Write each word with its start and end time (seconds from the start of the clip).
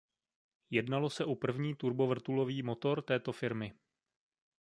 Jednalo 0.69 1.09
se 1.09 1.25
o 1.25 1.35
první 1.35 1.75
turbovrtulový 1.75 2.63
motor 2.63 3.01
této 3.01 3.31
firmy. 3.31 3.73